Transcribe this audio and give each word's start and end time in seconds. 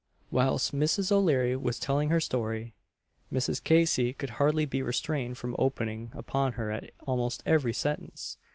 Whilst 0.31 0.73
Mrs. 0.73 1.11
O'Leary 1.11 1.55
was 1.55 1.77
telling 1.77 2.09
her 2.09 2.19
story, 2.19 2.73
Mrs. 3.31 3.63
Casey 3.63 4.13
could 4.13 4.31
hardly 4.31 4.65
be 4.65 4.81
restrained 4.81 5.37
from 5.37 5.55
opening 5.59 6.09
upon 6.15 6.53
her 6.53 6.71
at 6.71 6.89
almost 7.05 7.43
every 7.45 7.71
sentence. 7.73 8.37